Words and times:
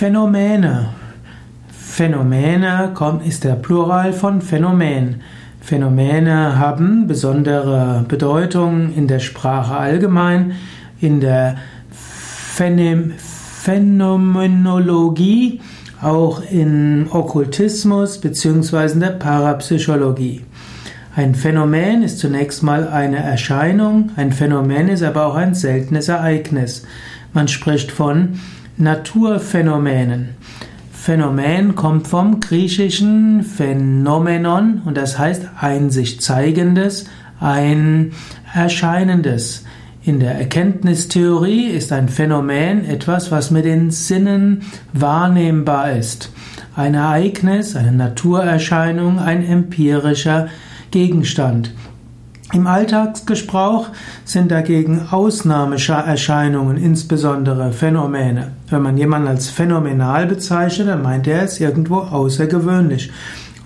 Phänomene. 0.00 0.88
Phänomene 1.68 2.94
ist 3.26 3.44
der 3.44 3.56
Plural 3.56 4.14
von 4.14 4.40
Phänomen. 4.40 5.16
Phänomene 5.60 6.58
haben 6.58 7.06
besondere 7.06 8.06
Bedeutung 8.08 8.94
in 8.94 9.08
der 9.08 9.18
Sprache 9.18 9.76
allgemein, 9.76 10.52
in 11.02 11.20
der 11.20 11.56
Phänomenologie, 13.62 15.60
auch 16.00 16.44
im 16.50 17.08
Okkultismus 17.10 18.22
bzw. 18.22 18.92
in 18.92 19.00
der 19.00 19.10
Parapsychologie. 19.10 20.46
Ein 21.14 21.34
Phänomen 21.34 22.02
ist 22.04 22.20
zunächst 22.20 22.62
mal 22.62 22.88
eine 22.88 23.18
Erscheinung, 23.18 24.12
ein 24.16 24.32
Phänomen 24.32 24.88
ist 24.88 25.02
aber 25.02 25.26
auch 25.26 25.34
ein 25.34 25.52
seltenes 25.52 26.08
Ereignis. 26.08 26.86
Man 27.34 27.48
spricht 27.48 27.92
von 27.92 28.40
Naturphänomenen. 28.80 30.30
Phänomen 30.90 31.74
kommt 31.74 32.08
vom 32.08 32.40
griechischen 32.40 33.42
Phänomenon 33.42 34.80
und 34.84 34.96
das 34.96 35.18
heißt 35.18 35.48
ein 35.60 35.90
sich 35.90 36.20
zeigendes, 36.20 37.04
ein 37.40 38.12
erscheinendes. 38.54 39.64
In 40.02 40.18
der 40.18 40.34
Erkenntnistheorie 40.36 41.66
ist 41.66 41.92
ein 41.92 42.08
Phänomen 42.08 42.86
etwas, 42.86 43.30
was 43.30 43.50
mit 43.50 43.66
den 43.66 43.90
Sinnen 43.90 44.62
wahrnehmbar 44.94 45.92
ist. 45.92 46.32
Ein 46.74 46.94
Ereignis, 46.94 47.76
eine 47.76 47.92
Naturerscheinung, 47.92 49.18
ein 49.18 49.44
empirischer 49.44 50.48
Gegenstand. 50.90 51.72
Im 52.52 52.66
Alltagsgesprauch 52.66 53.90
sind 54.24 54.50
dagegen 54.50 55.06
Ausnahmeerscheinungen, 55.12 56.76
insbesondere 56.76 57.70
Phänomene. 57.70 58.52
Wenn 58.68 58.82
man 58.82 58.98
jemanden 58.98 59.28
als 59.28 59.50
phänomenal 59.50 60.26
bezeichnet, 60.26 60.88
dann 60.88 61.02
meint 61.02 61.28
er 61.28 61.44
es 61.44 61.60
irgendwo 61.60 61.98
außergewöhnlich. 61.98 63.12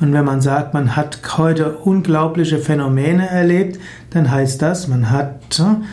Und 0.00 0.12
wenn 0.12 0.26
man 0.26 0.42
sagt, 0.42 0.74
man 0.74 0.96
hat 0.96 1.18
heute 1.38 1.78
unglaubliche 1.78 2.58
Phänomene 2.58 3.30
erlebt, 3.30 3.80
dann 4.10 4.30
heißt 4.30 4.60
das, 4.60 4.86
man 4.86 5.10
hat 5.10 5.56
hm, 5.56 5.84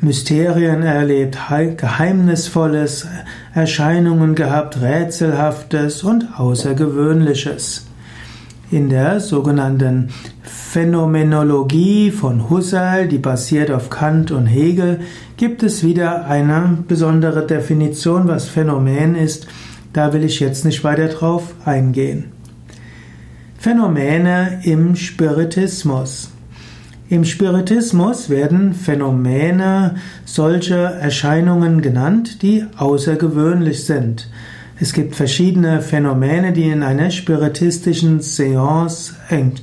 Mysterien 0.00 0.82
erlebt, 0.82 1.36
geheimnisvolles 1.76 3.06
Erscheinungen 3.52 4.34
gehabt, 4.34 4.80
rätselhaftes 4.80 6.02
und 6.02 6.38
außergewöhnliches. 6.38 7.88
In 8.70 8.90
der 8.90 9.20
sogenannten 9.20 10.10
Phänomenologie 10.42 12.10
von 12.10 12.50
Husserl, 12.50 13.08
die 13.08 13.16
basiert 13.16 13.70
auf 13.70 13.88
Kant 13.88 14.30
und 14.30 14.44
Hegel, 14.44 15.00
gibt 15.38 15.62
es 15.62 15.82
wieder 15.82 16.26
eine 16.26 16.76
besondere 16.86 17.46
Definition, 17.46 18.28
was 18.28 18.46
Phänomen 18.46 19.14
ist. 19.14 19.46
Da 19.94 20.12
will 20.12 20.22
ich 20.22 20.38
jetzt 20.40 20.66
nicht 20.66 20.84
weiter 20.84 21.08
drauf 21.08 21.54
eingehen. 21.64 22.26
Phänomene 23.58 24.60
im 24.64 24.96
Spiritismus. 24.96 26.30
Im 27.08 27.24
Spiritismus 27.24 28.28
werden 28.28 28.74
Phänomene 28.74 29.94
solche 30.26 30.76
Erscheinungen 30.76 31.80
genannt, 31.80 32.42
die 32.42 32.66
außergewöhnlich 32.76 33.86
sind. 33.86 34.28
Es 34.80 34.92
gibt 34.92 35.16
verschiedene 35.16 35.80
Phänomene, 35.80 36.52
die 36.52 36.68
in 36.68 36.82
einer 36.82 37.10
spiritistischen 37.10 38.20
Seance 38.20 39.14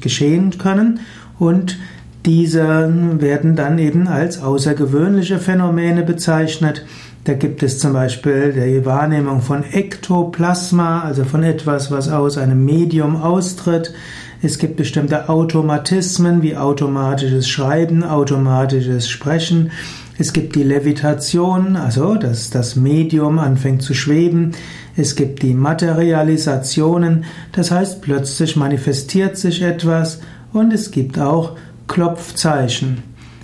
geschehen 0.02 0.58
können 0.58 1.00
und 1.40 1.78
diese 2.26 2.92
werden 3.22 3.56
dann 3.56 3.78
eben 3.78 4.08
als 4.08 4.42
außergewöhnliche 4.42 5.38
Phänomene 5.38 6.04
bezeichnet. 6.04 6.86
Da 7.24 7.34
gibt 7.34 7.64
es 7.64 7.80
zum 7.80 7.94
Beispiel 7.94 8.52
die 8.52 8.86
Wahrnehmung 8.86 9.42
von 9.42 9.64
Ektoplasma, 9.64 11.02
also 11.02 11.24
von 11.24 11.44
etwas, 11.44 11.92
was 11.92 12.10
aus 12.10 12.38
einem 12.38 12.66
Medium 12.66 13.16
austritt. 13.16 13.94
Es 14.42 14.58
gibt 14.58 14.76
bestimmte 14.76 15.30
Automatismen 15.30 16.42
wie 16.42 16.58
automatisches 16.58 17.48
Schreiben, 17.48 18.04
automatisches 18.04 19.10
Sprechen. 19.10 19.72
Es 20.18 20.34
gibt 20.34 20.56
die 20.56 20.64
Levitation, 20.64 21.76
also 21.76 22.16
dass 22.16 22.50
das 22.50 22.76
Medium 22.76 23.38
anfängt 23.40 23.82
zu 23.82 23.94
schweben. 23.94 24.52
Es 24.98 25.16
gibt 25.16 25.44
die 25.44 25.54
Materialisationen, 25.54 27.26
das 27.52 27.72
heißt 27.72 28.02
plötzlich 28.02 28.56
manifestiert 28.56 29.38
sich 29.38 29.62
etwas 29.62 30.22
und 30.54 30.74
es 30.74 30.92
gibt 30.92 31.20
auch 31.20 31.58
Klopfzeichen. 31.88 33.04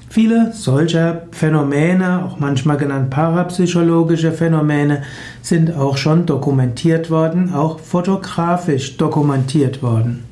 Viele 0.10 0.52
solcher 0.54 1.24
Phänomene, 1.32 2.26
auch 2.26 2.40
manchmal 2.40 2.78
genannt 2.78 3.10
parapsychologische 3.10 4.32
Phänomene, 4.32 5.04
sind 5.42 5.74
auch 5.74 5.96
schon 5.96 6.26
dokumentiert 6.26 7.10
worden, 7.10 7.54
auch 7.54 7.80
fotografisch 7.80 8.98
dokumentiert 8.98 9.82
worden. 9.82 10.31